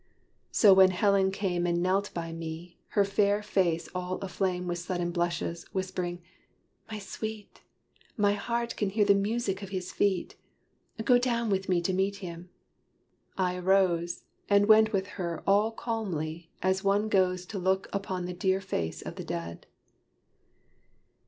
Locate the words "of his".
9.61-9.91